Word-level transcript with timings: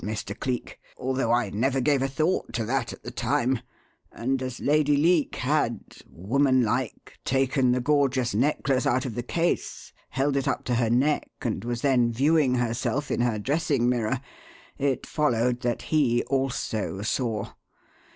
]"Of 0.01 0.07
course 0.07 0.23
he 0.25 0.33
had 0.33 0.37
heard 0.47 0.47
what 0.47 0.49
I 0.49 0.55
had 0.55 0.63
said, 0.63 0.63
Mr. 0.63 0.63
Cleek 0.63 0.79
although 0.97 1.31
I 1.31 1.49
never 1.51 1.79
gave 1.79 2.01
a 2.01 2.07
thought 2.07 2.53
to 2.53 2.65
that 2.65 2.91
at 2.91 3.03
the 3.03 3.11
time 3.11 3.59
and 4.11 4.41
as 4.41 4.59
Lady 4.59 4.97
Leake 4.97 5.35
had, 5.35 5.79
womanlike, 6.09 7.19
taken 7.23 7.71
the 7.71 7.81
gorgeous 7.81 8.33
necklace 8.33 8.87
out 8.87 9.05
of 9.05 9.13
the 9.13 9.21
case, 9.21 9.93
held 10.09 10.35
it 10.37 10.47
up 10.47 10.63
to 10.63 10.73
her 10.73 10.89
neck 10.89 11.29
and 11.43 11.63
was 11.63 11.83
then 11.83 12.11
viewing 12.11 12.55
herself 12.55 13.11
in 13.11 13.21
her 13.21 13.37
dressing 13.37 13.87
mirror, 13.87 14.19
it 14.75 15.05
followed 15.05 15.61
that 15.61 15.83
he 15.93 16.23
also 16.23 17.03
saw. 17.03 17.51